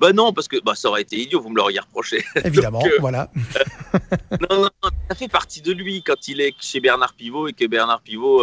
Bah 0.00 0.12
non, 0.12 0.32
parce 0.32 0.48
que 0.48 0.56
bah, 0.60 0.74
ça 0.74 0.88
aurait 0.88 1.02
été 1.02 1.16
idiot, 1.16 1.40
vous 1.40 1.50
me 1.50 1.56
l'auriez 1.56 1.78
reproché. 1.78 2.24
Évidemment, 2.44 2.82
voilà. 2.98 3.30
non, 4.50 4.62
non, 4.62 4.70
ça 5.08 5.14
fait 5.14 5.28
partie 5.28 5.60
de 5.60 5.72
lui 5.72 6.02
quand 6.02 6.26
il 6.26 6.40
est 6.40 6.52
chez 6.58 6.80
Bernard 6.80 7.14
Pivot 7.14 7.46
et 7.46 7.52
que 7.52 7.64
Bernard 7.66 8.00
Pivot 8.00 8.42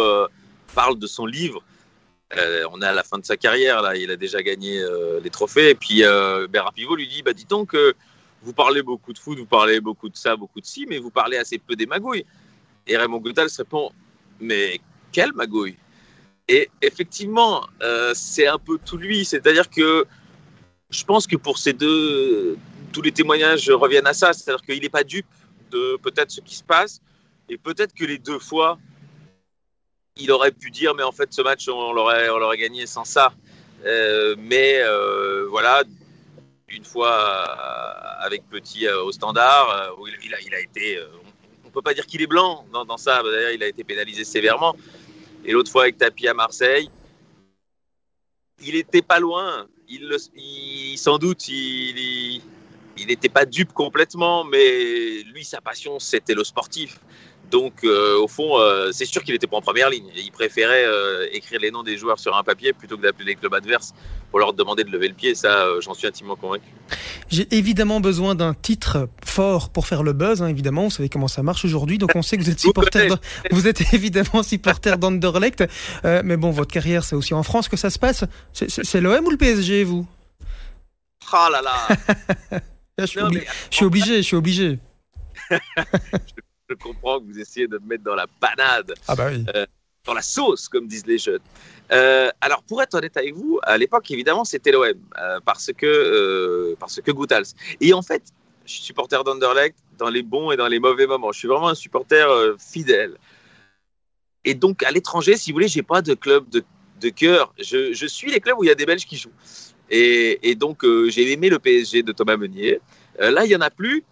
parle 0.74 0.98
de 0.98 1.06
son 1.06 1.26
livre. 1.26 1.62
Euh, 2.34 2.64
on 2.72 2.82
est 2.82 2.86
à 2.86 2.92
la 2.92 3.04
fin 3.04 3.18
de 3.18 3.24
sa 3.24 3.36
carrière, 3.36 3.82
là, 3.82 3.96
il 3.96 4.10
a 4.10 4.16
déjà 4.16 4.42
gagné 4.42 4.80
euh, 4.80 5.20
les 5.22 5.30
trophées. 5.30 5.70
Et 5.70 5.74
puis 5.74 6.02
euh, 6.02 6.48
lui 6.96 7.08
dit 7.08 7.22
bah, 7.22 7.32
Dis 7.32 7.44
donc, 7.44 7.76
vous 8.42 8.52
parlez 8.52 8.82
beaucoup 8.82 9.12
de 9.12 9.18
foot, 9.18 9.38
vous 9.38 9.46
parlez 9.46 9.80
beaucoup 9.80 10.08
de 10.08 10.16
ça, 10.16 10.36
beaucoup 10.36 10.60
de 10.60 10.66
ci, 10.66 10.86
mais 10.88 10.98
vous 10.98 11.10
parlez 11.10 11.36
assez 11.36 11.58
peu 11.58 11.76
des 11.76 11.86
magouilles. 11.86 12.24
Et 12.86 12.96
Raymond 12.96 13.22
se 13.24 13.58
répond 13.58 13.90
Mais 14.40 14.80
quelle 15.12 15.32
magouille? 15.32 15.76
Et 16.48 16.68
effectivement, 16.82 17.66
c'est 18.14 18.46
un 18.46 18.58
peu 18.58 18.78
tout 18.84 18.96
lui. 18.96 19.24
C'est-à-dire 19.24 19.68
que 19.68 20.06
je 20.90 21.04
pense 21.04 21.26
que 21.26 21.36
pour 21.36 21.58
ces 21.58 21.72
deux, 21.72 22.56
tous 22.92 23.02
les 23.02 23.10
témoignages 23.10 23.68
reviennent 23.70 24.06
à 24.06 24.14
ça. 24.14 24.32
C'est-à-dire 24.32 24.64
qu'il 24.64 24.80
n'est 24.80 24.88
pas 24.88 25.02
dupe 25.02 25.26
de 25.72 25.96
peut-être 26.02 26.30
ce 26.30 26.40
qui 26.40 26.54
se 26.54 26.62
passe. 26.62 27.00
Et 27.48 27.58
peut-être 27.58 27.94
que 27.94 28.04
les 28.04 28.18
deux 28.18 28.38
fois, 28.38 28.78
il 30.16 30.30
aurait 30.32 30.52
pu 30.52 30.70
dire, 30.70 30.94
mais 30.94 31.02
en 31.02 31.12
fait, 31.12 31.32
ce 31.32 31.42
match, 31.42 31.68
on 31.68 31.92
l'aurait, 31.92 32.58
gagné 32.58 32.86
sans 32.86 33.04
ça. 33.04 33.32
Euh, 33.84 34.34
mais 34.38 34.80
euh, 34.80 35.46
voilà, 35.48 35.82
une 36.68 36.84
fois 36.84 37.12
euh, 37.12 38.24
avec 38.24 38.48
Petit 38.48 38.88
au 38.88 39.12
standard, 39.12 39.94
il, 40.22 40.54
a, 40.54 40.60
été. 40.60 40.98
on 41.64 41.68
ne 41.68 41.72
peut 41.72 41.82
pas 41.82 41.94
dire 41.94 42.06
qu'il 42.06 42.22
est 42.22 42.26
blanc 42.26 42.64
dans, 42.72 42.96
ça. 42.96 43.22
D'ailleurs, 43.22 43.52
il 43.52 43.62
a 43.62 43.68
été 43.68 43.84
pénalisé 43.84 44.24
sévèrement. 44.24 44.74
Et 45.44 45.52
l'autre 45.52 45.70
fois 45.70 45.82
avec 45.82 45.98
Tapi 45.98 46.26
à 46.26 46.34
Marseille, 46.34 46.90
il 48.62 48.74
était 48.74 49.02
pas 49.02 49.20
loin. 49.20 49.66
Il, 49.88 50.98
sans 50.98 51.18
doute, 51.18 51.46
il 51.48 52.42
n'était 52.96 53.28
pas 53.28 53.44
dupe 53.44 53.72
complètement, 53.72 54.42
mais 54.42 55.22
lui, 55.22 55.44
sa 55.44 55.60
passion, 55.60 56.00
c'était 56.00 56.34
le 56.34 56.42
sportif. 56.42 56.98
Donc, 57.50 57.84
euh, 57.84 58.18
au 58.18 58.28
fond, 58.28 58.58
euh, 58.58 58.90
c'est 58.92 59.04
sûr 59.04 59.22
qu'il 59.22 59.34
était 59.34 59.46
pas 59.46 59.56
en 59.56 59.60
première 59.60 59.88
ligne. 59.88 60.06
Il 60.16 60.32
préférait 60.32 60.84
euh, 60.84 61.26
écrire 61.32 61.60
les 61.60 61.70
noms 61.70 61.82
des 61.82 61.96
joueurs 61.96 62.18
sur 62.18 62.36
un 62.36 62.42
papier 62.42 62.72
plutôt 62.72 62.96
que 62.96 63.02
d'appeler 63.02 63.26
les 63.26 63.34
clubs 63.36 63.54
adverses 63.54 63.94
pour 64.30 64.40
leur 64.40 64.52
demander 64.52 64.84
de 64.84 64.90
lever 64.90 65.08
le 65.08 65.14
pied. 65.14 65.34
Ça, 65.34 65.66
j'en 65.80 65.94
suis 65.94 66.06
intimement 66.06 66.36
convaincu. 66.36 66.68
J'ai 67.28 67.46
évidemment 67.56 68.00
besoin 68.00 68.34
d'un 68.34 68.54
titre 68.54 69.08
fort 69.24 69.70
pour 69.70 69.86
faire 69.86 70.02
le 70.02 70.12
buzz. 70.12 70.42
Hein, 70.42 70.48
évidemment, 70.48 70.84
vous 70.84 70.90
savez 70.90 71.08
comment 71.08 71.28
ça 71.28 71.42
marche 71.42 71.64
aujourd'hui. 71.64 71.98
Donc, 71.98 72.10
on 72.14 72.22
sait 72.22 72.36
que 72.36 72.42
vous 72.42 72.50
êtes 72.50 72.60
supporter. 72.68 73.08
vous 73.50 73.68
êtes 73.68 73.94
évidemment 73.94 74.42
supporter 74.42 74.98
d'Anderlecht. 74.98 75.64
mais 76.02 76.36
bon, 76.36 76.50
votre 76.50 76.72
carrière, 76.72 77.04
c'est 77.04 77.16
aussi 77.16 77.34
en 77.34 77.42
France 77.42 77.68
que 77.68 77.76
ça 77.76 77.90
se 77.90 77.98
passe. 77.98 78.24
C'est 78.52 79.00
l'OM 79.00 79.24
ou 79.24 79.30
le 79.30 79.36
PSG, 79.36 79.84
vous? 79.84 80.06
Ah 81.32 81.48
là 81.50 81.62
là. 81.62 82.60
je, 82.98 83.06
suis 83.06 83.20
je 83.70 83.76
suis 83.76 83.84
obligé. 83.84 84.16
Je 84.16 84.22
suis 84.22 84.36
obligé. 84.36 84.78
je 86.68 86.74
comprends 86.74 87.20
que 87.20 87.24
vous 87.26 87.38
essayez 87.38 87.68
de 87.68 87.78
me 87.78 87.86
mettre 87.86 88.04
dans 88.04 88.14
la 88.14 88.26
panade, 88.40 88.94
ah 89.08 89.14
bah 89.14 89.28
oui. 89.30 89.44
Euh, 89.54 89.66
dans 90.04 90.14
la 90.14 90.22
sauce, 90.22 90.68
comme 90.68 90.86
disent 90.86 91.06
les 91.06 91.18
jeunes. 91.18 91.40
Euh, 91.92 92.30
alors, 92.40 92.62
pour 92.62 92.80
être 92.82 92.94
honnête 92.94 93.16
avec 93.16 93.34
vous, 93.34 93.58
à 93.62 93.76
l'époque, 93.76 94.10
évidemment, 94.10 94.44
c'était 94.44 94.70
l'OM, 94.70 94.84
euh, 95.18 95.40
parce 95.44 95.72
que 95.72 96.76
parce 96.78 97.00
que 97.00 97.10
Goutals. 97.10 97.46
Et 97.80 97.92
en 97.92 98.02
fait, 98.02 98.22
je 98.64 98.72
suis 98.72 98.82
supporter 98.82 99.22
d'Anderlecht 99.24 99.76
dans 99.98 100.08
les 100.08 100.22
bons 100.22 100.52
et 100.52 100.56
dans 100.56 100.68
les 100.68 100.78
mauvais 100.78 101.06
moments. 101.06 101.32
Je 101.32 101.38
suis 101.38 101.48
vraiment 101.48 101.68
un 101.68 101.74
supporter 101.74 102.56
fidèle. 102.58 103.16
Et 104.44 104.54
donc, 104.54 104.84
à 104.84 104.92
l'étranger, 104.92 105.36
si 105.36 105.50
vous 105.50 105.56
voulez, 105.56 105.68
j'ai 105.68 105.82
pas 105.82 106.02
de 106.02 106.14
club 106.14 106.48
de, 106.50 106.62
de 107.00 107.08
cœur. 107.08 107.52
Je, 107.58 107.92
je, 107.92 108.06
suis 108.06 108.30
les 108.30 108.38
clubs 108.38 108.56
où 108.58 108.62
il 108.62 108.68
y 108.68 108.70
a 108.70 108.76
des 108.76 108.86
Belges 108.86 109.06
qui 109.06 109.16
jouent. 109.16 109.32
Et, 109.90 110.50
et 110.50 110.54
donc, 110.54 110.84
j'ai 111.08 111.32
aimé 111.32 111.48
le 111.48 111.58
PSG 111.58 112.04
de 112.04 112.12
Thomas 112.12 112.36
Meunier. 112.36 112.80
là, 113.18 113.44
il 113.44 113.50
y 113.50 113.56
en 113.56 113.60
a 113.60 113.70
plus 113.70 114.04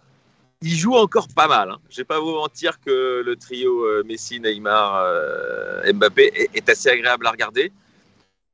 il 0.65 0.75
joue 0.75 0.95
encore 0.95 1.27
pas 1.27 1.47
mal. 1.47 1.69
Hein. 1.69 1.79
Je 1.89 1.97
vais 1.97 2.05
pas 2.05 2.19
vous 2.19 2.31
mentir 2.31 2.79
que 2.81 3.21
le 3.23 3.35
trio 3.35 3.83
euh, 3.83 4.03
Messi, 4.03 4.39
Neymar, 4.39 4.95
euh, 4.95 5.93
Mbappé 5.93 6.49
est, 6.55 6.69
assez 6.69 6.89
agréable 6.89 7.27
à 7.27 7.31
regarder. 7.31 7.71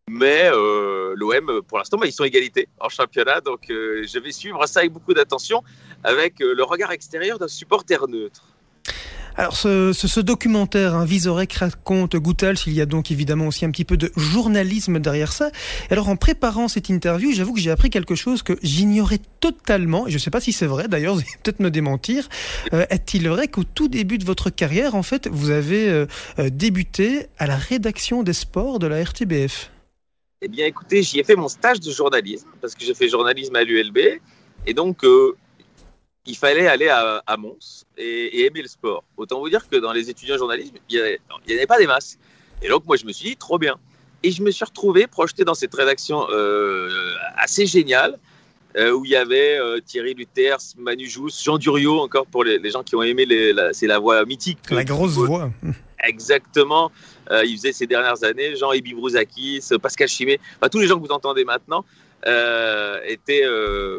Mais 0.09 0.49
euh, 0.51 1.13
l'OM, 1.15 1.61
pour 1.61 1.77
l'instant, 1.77 1.97
bah, 1.97 2.05
ils 2.05 2.11
sont 2.11 2.25
égalité 2.25 2.67
en 2.81 2.89
championnat. 2.89 3.39
Donc 3.39 3.61
je 3.69 4.19
vais 4.19 4.33
suivre 4.33 4.65
ça 4.65 4.81
avec 4.81 4.91
beaucoup 4.91 5.13
d'attention, 5.13 5.63
avec 6.03 6.39
le 6.39 6.63
regard 6.63 6.91
extérieur 6.91 7.39
d'un 7.39 7.47
supporter 7.47 8.05
neutre. 8.09 8.43
Alors 9.37 9.55
ce, 9.55 10.19
documentaire, 10.19 10.95
hein, 10.95 11.05
Visorek 11.05 11.53
raconte 11.53 12.15
Goethals, 12.15 12.57
il 12.67 12.73
y 12.73 12.81
a 12.81 12.85
donc 12.85 13.11
évidemment 13.11 13.47
aussi 13.47 13.65
un 13.65 13.71
petit 13.71 13.85
peu 13.85 13.97
de 13.97 14.11
journalisme 14.17 14.99
derrière 14.99 15.31
ça. 15.31 15.51
Alors 15.89 16.09
en 16.09 16.15
préparant 16.17 16.67
cette 16.67 16.89
interview, 16.89 17.31
j'avoue 17.31 17.53
que 17.53 17.59
j'ai 17.59 17.71
appris 17.71 17.89
quelque 17.89 18.15
chose 18.15 18.43
que 18.43 18.53
j'ignorais 18.61 19.19
totalement, 19.39 20.05
je 20.07 20.13
ne 20.13 20.19
sais 20.19 20.31
pas 20.31 20.41
si 20.41 20.51
c'est 20.51 20.65
vrai 20.65 20.87
d'ailleurs, 20.87 21.13
vous 21.15 21.21
allez 21.21 21.29
peut-être 21.43 21.59
me 21.59 21.71
démentir. 21.71 22.27
Euh, 22.73 22.85
est-il 22.89 23.27
vrai 23.29 23.47
qu'au 23.47 23.63
tout 23.63 23.87
début 23.87 24.17
de 24.17 24.25
votre 24.25 24.49
carrière, 24.49 24.95
en 24.95 25.03
fait, 25.03 25.27
vous 25.27 25.49
avez 25.49 25.87
euh, 25.87 26.05
euh, 26.39 26.49
débuté 26.49 27.27
à 27.37 27.47
la 27.47 27.55
rédaction 27.55 28.23
des 28.23 28.33
sports 28.33 28.79
de 28.79 28.87
la 28.87 29.01
RTBF 29.01 29.71
Eh 30.41 30.47
bien 30.49 30.65
écoutez, 30.65 31.03
j'y 31.03 31.19
ai 31.19 31.23
fait 31.23 31.35
mon 31.35 31.47
stage 31.47 31.79
de 31.79 31.91
journalisme, 31.91 32.47
parce 32.59 32.75
que 32.75 32.83
j'ai 32.83 32.93
fait 32.93 33.07
journalisme 33.07 33.55
à 33.55 33.63
l'ULB, 33.63 33.97
et 34.67 34.73
donc 34.73 35.03
il 36.25 36.37
fallait 36.37 36.67
aller 36.67 36.87
à, 36.89 37.37
Mons 37.37 37.85
et, 37.97 38.45
aimer 38.45 38.61
le 38.61 38.67
sport. 38.67 39.03
Autant 39.17 39.39
vous 39.39 39.49
dire 39.49 39.67
que 39.67 39.77
dans 39.77 39.91
les 39.91 40.09
étudiants 40.09 40.37
journalisme, 40.37 40.75
il 40.89 41.19
n'y 41.47 41.53
avait 41.53 41.67
pas 41.67 41.79
des 41.79 41.87
masses. 41.87 42.17
Et 42.61 42.69
donc, 42.69 42.85
moi, 42.85 42.95
je 42.95 43.05
me 43.05 43.11
suis 43.11 43.29
dit, 43.29 43.37
trop 43.37 43.57
bien. 43.57 43.75
Et 44.23 44.31
je 44.31 44.43
me 44.43 44.51
suis 44.51 44.63
retrouvé 44.63 45.07
projeté 45.07 45.43
dans 45.43 45.55
cette 45.55 45.73
rédaction 45.73 46.27
euh, 46.29 46.89
assez 47.37 47.65
géniale, 47.65 48.19
où 48.77 49.03
il 49.03 49.11
y 49.11 49.15
avait 49.17 49.59
Thierry 49.85 50.13
Luters, 50.13 50.59
Manu 50.77 51.09
Jousse, 51.09 51.43
Jean 51.43 51.57
Duriot, 51.57 51.99
encore 51.99 52.25
pour 52.25 52.45
les, 52.45 52.69
gens 52.69 52.83
qui 52.83 52.95
ont 52.95 53.03
aimé, 53.03 53.27
c'est 53.73 53.87
la 53.87 53.99
voix 53.99 54.23
mythique. 54.23 54.59
La 54.69 54.85
grosse 54.85 55.15
voix. 55.15 55.49
Exactement. 56.03 56.89
il 57.29 57.57
faisait 57.57 57.73
ces 57.73 57.85
dernières 57.85 58.23
années, 58.23 58.55
Jean 58.55 58.71
Ebi 58.71 58.93
Brouzakis, 58.93 59.67
Pascal 59.81 60.07
Chimé, 60.07 60.39
tous 60.71 60.79
les 60.79 60.87
gens 60.87 60.99
que 60.99 61.05
vous 61.05 61.13
entendez 61.13 61.43
maintenant. 61.43 61.83
Étaient, 62.25 63.43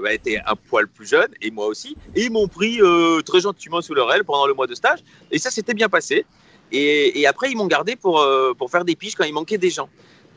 bah, 0.02 0.12
étaient, 0.12 0.38
un 0.47 0.55
poil 0.55 0.88
plus 0.88 1.09
jeunes, 1.09 1.33
et 1.41 1.50
moi 1.50 1.67
aussi. 1.67 1.97
Et 2.14 2.25
ils 2.25 2.33
m'ont 2.33 2.49
pris 2.49 2.81
très 3.25 3.41
gentiment 3.41 3.81
sous 3.81 3.95
leur 3.95 4.12
aile 4.12 4.25
pendant 4.25 4.47
le 4.47 4.55
mois 4.55 4.67
de 4.67 4.75
stage. 4.75 5.00
Et 5.31 5.38
ça 5.38 5.50
s'était 5.50 5.75
bien 5.75 5.88
passé. 5.88 6.25
Et, 6.71 7.26
après, 7.26 7.50
ils 7.50 7.57
m'ont 7.57 7.67
gardé 7.67 7.97
pour, 7.97 8.25
pour 8.57 8.71
faire 8.71 8.85
des 8.85 8.97
piges 8.97 9.14
quand 9.14 9.25
il 9.25 9.35
manquait 9.35 9.59
des 9.59 9.71
gens. 9.71 9.88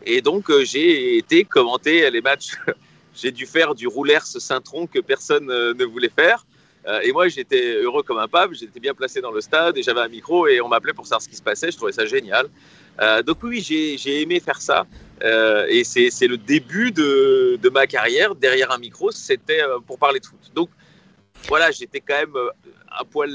Et 0.05 0.21
donc, 0.21 0.51
j'ai 0.63 1.17
été 1.17 1.43
commenter 1.43 2.09
les 2.11 2.21
matchs 2.21 2.57
j'ai 3.15 3.31
dû 3.31 3.45
faire 3.45 3.73
du 3.73 3.87
roulers 3.87 4.25
Saint-Tron 4.25 4.87
que 4.87 4.99
personne 4.99 5.49
euh, 5.49 5.73
ne 5.73 5.85
voulait 5.85 6.09
faire. 6.09 6.45
Euh, 6.87 6.99
et 7.01 7.11
moi, 7.11 7.27
j'étais 7.27 7.77
heureux 7.77 8.03
comme 8.03 8.19
un 8.19 8.27
pape, 8.27 8.51
j'étais 8.53 8.79
bien 8.79 8.93
placé 8.93 9.19
dans 9.21 9.31
le 9.31 9.41
stade 9.41 9.77
et 9.77 9.81
j'avais 9.81 10.01
un 10.01 10.07
micro 10.07 10.47
et 10.47 10.61
on 10.61 10.67
m'appelait 10.67 10.93
pour 10.93 11.05
savoir 11.05 11.21
ce 11.21 11.29
qui 11.29 11.35
se 11.35 11.41
passait. 11.41 11.71
Je 11.71 11.77
trouvais 11.77 11.93
ça 11.93 12.05
génial. 12.05 12.47
Euh, 13.01 13.23
donc 13.23 13.37
oui, 13.41 13.61
j'ai 13.61 14.21
aimé 14.21 14.39
faire 14.39 14.61
ça. 14.61 14.85
Et 15.21 15.83
c'est 15.83 16.27
le 16.27 16.37
début 16.37 16.91
de, 16.91 17.57
de, 17.61 17.69
ma 17.69 17.87
carrière 17.87 18.35
derrière 18.35 18.71
un 18.71 18.77
micro, 18.77 19.11
c'était 19.11 19.61
pour 19.87 19.97
parler 19.97 20.19
de 20.19 20.25
foot. 20.25 20.51
Donc 20.53 20.69
voilà, 21.47 21.71
j'étais 21.71 21.99
quand 21.99 22.17
même 22.17 22.35
un 22.99 23.05
poil, 23.05 23.31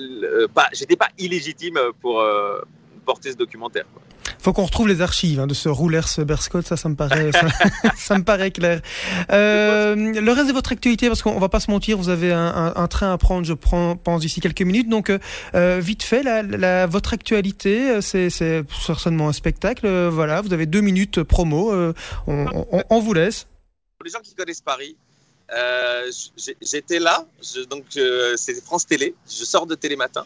j'étais 0.72 0.96
pas 0.96 1.08
illégitime 1.18 1.78
pour 2.00 2.25
porter 3.04 3.32
ce 3.32 3.37
documentaire. 3.37 3.87
Faut 4.42 4.52
qu'on 4.52 4.64
retrouve 4.64 4.88
les 4.88 5.00
archives 5.00 5.40
hein, 5.40 5.47
de 5.47 5.54
ce 5.54 5.68
roulers 5.68 6.18
Berscott, 6.18 6.66
ça, 6.66 6.76
ça 6.76 6.88
me 6.88 6.97
paraît, 6.97 7.30
ça, 7.97 8.18
me 8.18 8.25
paraît 8.25 8.50
clair. 8.50 8.80
Euh, 9.30 9.94
le 9.94 10.32
reste 10.32 10.49
de 10.49 10.52
votre 10.52 10.73
actualité, 10.73 11.09
parce 11.09 11.23
qu'on 11.23 11.38
va 11.38 11.49
pas 11.49 11.61
se 11.61 11.70
mentir, 11.70 11.99
vous 11.99 12.09
avez 12.09 12.32
un, 12.32 12.87
train 12.88 13.12
à 13.12 13.18
prendre, 13.18 13.47
je 13.47 13.52
pense 13.52 14.20
d'ici 14.20 14.40
quelques 14.40 14.62
minutes. 14.62 14.88
Donc, 14.88 15.12
euh, 15.54 15.80
vite 15.80 16.02
fait, 16.02 16.23
votre 16.87 17.12
actualité, 17.12 18.00
c'est 18.00 18.30
certainement 18.30 19.28
un 19.28 19.32
spectacle. 19.32 20.09
voilà, 20.09 20.40
vous 20.40 20.52
avez 20.52 20.66
deux 20.66 20.80
minutes 20.80 21.23
promo. 21.23 21.73
Euh, 21.73 21.92
on, 22.26 23.00
vous 23.00 23.14
laisse. 23.14 23.47
Pour 23.99 24.04
les 24.04 24.11
gens 24.11 24.20
qui 24.20 24.35
connaissent 24.35 24.61
Paris, 24.61 24.97
euh, 25.52 26.11
j'étais 26.61 26.99
là, 26.99 27.26
donc 27.68 27.85
c'est 28.37 28.64
France 28.64 28.87
Télé. 28.87 29.14
Je 29.28 29.44
sors 29.44 29.66
de 29.66 29.75
Télématin. 29.75 30.25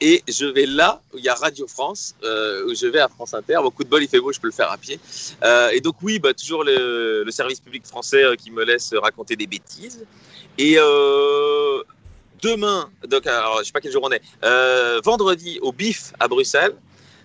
Et 0.00 0.22
je 0.28 0.46
vais 0.46 0.66
là 0.66 1.00
où 1.12 1.18
il 1.18 1.24
y 1.24 1.28
a 1.28 1.34
Radio 1.34 1.66
France, 1.66 2.14
euh, 2.24 2.66
où 2.66 2.74
je 2.74 2.86
vais 2.86 2.98
à 2.98 3.08
France 3.08 3.32
Inter. 3.34 3.58
Beaucoup 3.62 3.84
de 3.84 3.88
bol, 3.88 4.02
il 4.02 4.08
fait 4.08 4.20
beau, 4.20 4.32
je 4.32 4.40
peux 4.40 4.48
le 4.48 4.52
faire 4.52 4.70
à 4.70 4.76
pied. 4.76 4.98
Euh, 5.42 5.70
et 5.70 5.80
donc 5.80 5.96
oui, 6.02 6.18
bah, 6.18 6.34
toujours 6.34 6.64
le, 6.64 7.24
service 7.30 7.60
public 7.60 7.86
français 7.86 8.22
euh, 8.22 8.34
qui 8.36 8.50
me 8.50 8.64
laisse 8.64 8.92
raconter 8.94 9.36
des 9.36 9.46
bêtises. 9.46 10.04
Et 10.58 10.76
demain, 12.42 12.90
donc 13.08 13.26
alors, 13.26 13.58
je 13.60 13.64
sais 13.64 13.72
pas 13.72 13.80
quel 13.80 13.92
jour 13.92 14.02
on 14.04 14.10
est, 14.10 14.22
vendredi 15.02 15.58
au 15.62 15.72
BIF 15.72 16.12
à 16.20 16.28
Bruxelles, 16.28 16.74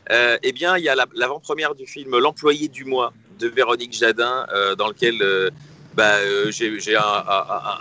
eh 0.09 0.51
bien 0.51 0.77
il 0.77 0.83
y 0.83 0.89
a 0.89 0.95
l'avant-première 1.13 1.75
du 1.75 1.85
film 1.85 2.17
L'employé 2.17 2.67
du 2.69 2.85
mois 2.85 3.13
de 3.37 3.47
Véronique 3.47 3.93
Jadin, 3.93 4.47
dans 4.77 4.87
lequel 4.87 5.51
bah, 5.93 6.17
j'ai 6.49 6.95
un, 6.95 7.23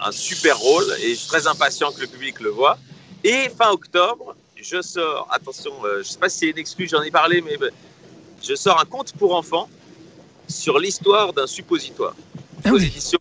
un 0.04 0.12
super 0.12 0.58
rôle 0.58 0.84
et 1.00 1.10
je 1.10 1.14
suis 1.14 1.28
très 1.28 1.46
impatient 1.46 1.92
que 1.92 2.00
le 2.02 2.08
public 2.08 2.40
le 2.40 2.50
voit. 2.50 2.76
Et 3.24 3.48
fin 3.48 3.70
octobre, 3.70 4.36
je 4.62 4.82
sors, 4.82 5.28
attention, 5.30 5.72
euh, 5.84 5.94
je 5.94 5.98
ne 5.98 6.02
sais 6.04 6.18
pas 6.18 6.28
si 6.28 6.38
c'est 6.38 6.50
une 6.50 6.58
excuse, 6.58 6.90
j'en 6.90 7.02
ai 7.02 7.10
parlé, 7.10 7.40
mais 7.40 7.56
ben, 7.56 7.70
je 8.42 8.54
sors 8.54 8.80
un 8.80 8.84
conte 8.84 9.12
pour 9.12 9.34
enfants 9.34 9.68
sur 10.48 10.78
l'histoire 10.78 11.32
d'un 11.32 11.46
suppositoire. 11.46 12.14
Ah 12.64 12.72
aux 12.72 12.78
éditions 12.78 13.18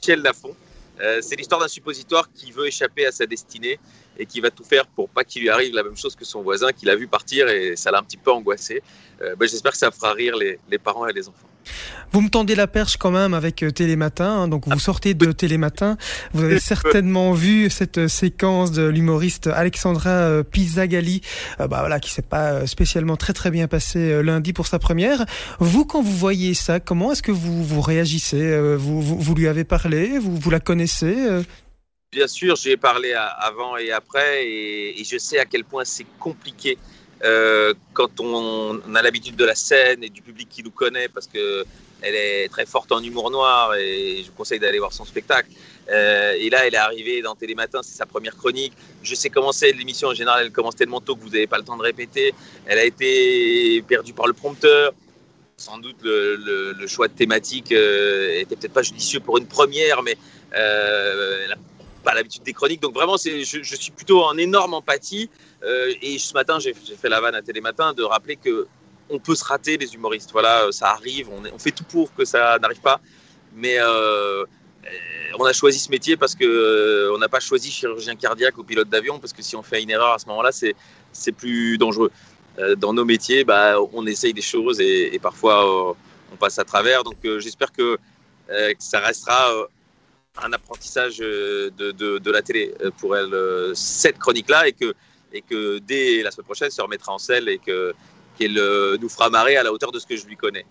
Michel 0.00 0.22
Lafon. 0.22 0.54
Euh, 1.00 1.20
c'est 1.22 1.36
l'histoire 1.36 1.60
d'un 1.60 1.68
suppositoire 1.68 2.30
qui 2.32 2.52
veut 2.52 2.66
échapper 2.66 3.06
à 3.06 3.12
sa 3.12 3.26
destinée 3.26 3.78
et 4.18 4.26
qui 4.26 4.40
va 4.40 4.50
tout 4.50 4.64
faire 4.64 4.86
pour 4.86 5.08
pas 5.08 5.24
qu'il 5.24 5.42
lui 5.42 5.50
arrive 5.50 5.74
la 5.74 5.82
même 5.82 5.96
chose 5.96 6.14
que 6.16 6.24
son 6.24 6.42
voisin 6.42 6.72
qui 6.72 6.86
l'a 6.86 6.96
vu 6.96 7.06
partir 7.06 7.48
et 7.48 7.76
ça 7.76 7.90
l'a 7.90 7.98
un 7.98 8.02
petit 8.02 8.16
peu 8.16 8.30
angoissé. 8.30 8.82
Euh, 9.22 9.34
ben, 9.36 9.48
j'espère 9.48 9.72
que 9.72 9.78
ça 9.78 9.90
fera 9.90 10.12
rire 10.12 10.36
les, 10.36 10.58
les 10.70 10.78
parents 10.78 11.06
et 11.06 11.12
les 11.12 11.28
enfants. 11.28 11.48
Vous 12.12 12.20
me 12.20 12.28
tendez 12.28 12.54
la 12.54 12.66
perche 12.66 12.96
quand 12.96 13.10
même 13.10 13.34
avec 13.34 13.62
euh, 13.62 13.70
Télématin, 13.70 14.42
hein, 14.42 14.48
donc 14.48 14.68
vous 14.68 14.78
sortez 14.78 15.14
de 15.14 15.32
Télématin. 15.32 15.96
Vous 16.32 16.44
avez 16.44 16.60
certainement 16.60 17.32
vu 17.32 17.68
cette 17.70 17.98
euh, 17.98 18.08
séquence 18.08 18.72
de 18.72 18.84
l'humoriste 18.84 19.48
Alexandra 19.48 20.10
euh, 20.10 20.42
Pizzagalli, 20.42 21.20
bah 21.58 21.66
voilà, 21.68 22.00
qui 22.00 22.10
s'est 22.10 22.22
pas 22.22 22.66
spécialement 22.66 23.16
très 23.16 23.32
très 23.32 23.50
bien 23.50 23.68
passé 23.68 24.22
lundi 24.22 24.52
pour 24.52 24.66
sa 24.66 24.78
première. 24.78 25.24
Vous, 25.58 25.84
quand 25.84 26.02
vous 26.02 26.16
voyez 26.16 26.54
ça, 26.54 26.80
comment 26.80 27.12
est-ce 27.12 27.22
que 27.22 27.32
vous 27.32 27.64
vous 27.64 27.80
réagissez 27.80 28.76
vous, 28.76 29.00
vous, 29.02 29.34
lui 29.34 29.48
avez 29.48 29.64
parlé 29.64 30.18
vous, 30.18 30.36
vous 30.36 30.50
la 30.50 30.60
connaissez 30.60 31.14
Bien 32.12 32.28
sûr, 32.28 32.54
j'ai 32.56 32.76
parlé 32.76 33.12
avant 33.12 33.76
et 33.76 33.90
après, 33.90 34.46
et, 34.46 35.04
je 35.04 35.18
sais 35.18 35.38
à 35.38 35.44
quel 35.44 35.64
point 35.64 35.84
c'est 35.84 36.06
compliqué 36.20 36.78
euh, 37.24 37.74
quand 37.94 38.20
on, 38.20 38.80
a 38.94 39.02
l'habitude 39.02 39.36
de 39.36 39.44
la 39.44 39.54
scène 39.54 40.04
et 40.04 40.08
du 40.08 40.22
public 40.22 40.48
qui 40.48 40.62
nous 40.62 40.70
connaît, 40.70 41.08
parce 41.08 41.26
que 41.26 41.64
elle 42.02 42.14
est 42.14 42.48
très 42.48 42.64
forte 42.64 42.92
en 42.92 43.02
humour 43.02 43.30
noir 43.30 43.74
et 43.74 44.22
je 44.22 44.26
vous 44.30 44.36
conseille 44.36 44.60
d'aller 44.60 44.78
voir 44.78 44.92
son 44.92 45.04
spectacle. 45.04 45.48
Euh, 45.90 46.34
et 46.38 46.48
là, 46.48 46.66
elle 46.66 46.74
est 46.74 46.78
arrivée 46.78 47.22
dans 47.22 47.34
Télématin, 47.34 47.82
c'est 47.82 47.96
sa 47.96 48.06
première 48.06 48.36
chronique. 48.36 48.74
Je 49.02 49.14
sais 49.14 49.30
comment 49.30 49.52
c'est 49.52 49.72
l'émission 49.72 50.08
en 50.08 50.14
général, 50.14 50.44
elle 50.44 50.52
commence 50.52 50.76
tellement 50.76 51.00
tôt 51.00 51.16
que 51.16 51.22
vous 51.22 51.30
n'avez 51.30 51.46
pas 51.46 51.58
le 51.58 51.64
temps 51.64 51.76
de 51.76 51.82
répéter. 51.82 52.34
Elle 52.66 52.78
a 52.78 52.84
été 52.84 53.82
perdue 53.82 54.12
par 54.12 54.26
le 54.26 54.32
prompteur. 54.32 54.92
Sans 55.58 55.78
doute 55.78 55.96
le, 56.02 56.86
choix 56.86 57.08
de 57.08 57.14
thématique 57.14 57.72
euh, 57.72 58.44
peut-être 58.44 58.72
pas 58.72 58.82
judicieux 58.82 59.20
pour 59.20 59.38
une 59.38 59.46
première, 59.46 60.02
mais 60.02 60.16
euh, 60.54 61.40
elle 61.42 61.50
n'a 61.50 61.56
pas 62.06 62.14
l'habitude 62.14 62.44
des 62.44 62.52
chroniques. 62.52 62.80
Donc 62.80 62.94
vraiment, 62.94 63.16
je, 63.16 63.42
je 63.42 63.76
suis 63.76 63.90
plutôt 63.90 64.22
en 64.22 64.36
énorme 64.38 64.74
empathie. 64.74 65.28
Euh, 65.64 65.92
et 66.00 66.18
ce 66.18 66.32
matin, 66.34 66.58
j'ai 66.60 66.72
fait 66.72 67.08
la 67.08 67.20
vanne 67.20 67.34
à 67.34 67.42
Télématin 67.42 67.92
de 67.92 68.04
rappeler 68.04 68.36
que 68.36 68.66
on 69.10 69.18
peut 69.18 69.34
se 69.34 69.44
rater 69.44 69.76
les 69.76 69.94
humoristes. 69.94 70.30
Voilà, 70.32 70.64
euh, 70.64 70.72
ça 70.72 70.90
arrive. 70.90 71.28
On, 71.30 71.58
fait 71.58 71.72
tout 71.72 71.84
pour 71.84 72.14
que 72.14 72.24
ça 72.24 72.58
n'arrive 72.60 72.80
pas. 72.80 73.00
Mais 73.54 73.76
euh, 73.80 74.44
on 75.38 75.44
a 75.44 75.52
choisi 75.52 75.80
ce 75.80 75.90
métier 75.90 76.16
parce 76.16 76.36
que 76.36 77.10
on 77.12 77.18
n'a 77.18 77.28
pas 77.28 77.40
choisi 77.40 77.70
chirurgien 77.72 78.14
cardiaque 78.14 78.56
ou 78.58 78.62
pilote 78.62 78.88
d'avion 78.88 79.18
parce 79.18 79.32
que 79.32 79.42
si 79.42 79.56
on 79.56 79.62
fait 79.62 79.82
une 79.82 79.90
erreur 79.90 80.12
à 80.12 80.18
ce 80.20 80.26
moment-là, 80.28 80.50
c'est 80.52 81.32
plus 81.32 81.76
dangereux. 81.78 82.12
dans 82.76 82.92
nos 82.92 83.04
métiers, 83.04 83.42
bah, 83.42 83.74
on 83.92 84.06
essaye 84.06 84.32
des 84.32 84.48
choses 84.54 84.80
et, 84.80 85.18
parfois 85.20 85.58
on 86.32 86.36
passe 86.36 86.58
à 86.58 86.64
travers. 86.64 87.02
Donc 87.02 87.18
j'espère 87.38 87.72
que, 87.72 87.98
ça 88.78 89.00
restera 89.00 89.40
un 90.42 90.52
apprentissage 90.52 91.18
de, 91.18 91.70
de, 91.70 92.30
la 92.30 92.42
télé 92.42 92.74
pour 92.98 93.16
elle, 93.16 93.34
cette 93.74 94.18
chronique-là, 94.18 94.68
et 94.68 94.72
que 94.72 94.94
et 95.32 95.42
que 95.42 95.78
dès 95.78 96.22
la 96.22 96.30
semaine 96.30 96.44
prochaine, 96.44 96.70
se 96.70 96.80
remettra 96.80 97.12
en 97.12 97.18
selle 97.18 97.48
et 97.48 97.58
que 97.58 97.94
qu'elle 98.38 98.58
euh, 98.58 98.98
nous 99.00 99.08
fera 99.08 99.30
marrer 99.30 99.56
à 99.56 99.62
la 99.62 99.72
hauteur 99.72 99.92
de 99.92 99.98
ce 99.98 100.06
que 100.06 100.16
je 100.16 100.26
lui 100.26 100.36
connais. 100.36 100.66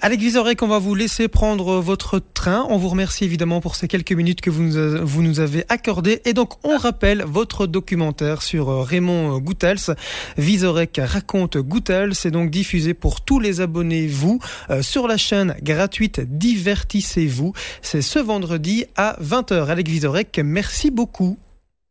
Alex 0.00 0.22
Vizorek, 0.22 0.62
on 0.62 0.68
va 0.68 0.78
vous 0.78 0.94
laisser 0.94 1.26
prendre 1.26 1.80
votre 1.80 2.20
train. 2.20 2.64
On 2.70 2.76
vous 2.76 2.88
remercie 2.88 3.24
évidemment 3.24 3.60
pour 3.60 3.74
ces 3.74 3.88
quelques 3.88 4.12
minutes 4.12 4.40
que 4.40 4.48
vous 4.48 5.22
nous, 5.22 5.40
avez 5.40 5.64
accordées. 5.68 6.22
Et 6.24 6.34
donc, 6.34 6.64
on 6.64 6.78
rappelle 6.78 7.24
votre 7.26 7.66
documentaire 7.66 8.42
sur 8.42 8.68
euh, 8.68 8.82
Raymond 8.82 9.38
Goutels. 9.40 9.96
Vizorek 10.36 11.00
raconte 11.02 11.56
Goutels. 11.58 12.14
C'est 12.14 12.30
donc 12.30 12.50
diffusé 12.50 12.94
pour 12.94 13.22
tous 13.22 13.40
les 13.40 13.60
abonnés, 13.60 14.06
vous, 14.06 14.38
euh, 14.70 14.82
sur 14.82 15.08
la 15.08 15.16
chaîne 15.16 15.56
gratuite 15.62 16.20
Divertissez-vous. 16.20 17.52
C'est 17.82 18.02
ce 18.02 18.20
vendredi 18.20 18.86
à 18.94 19.16
20h. 19.20 19.66
Alex 19.66 19.90
Vizorek, 19.90 20.40
merci 20.44 20.92
beaucoup. 20.92 21.38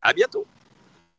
À 0.02 0.14
bientôt. 0.14 0.46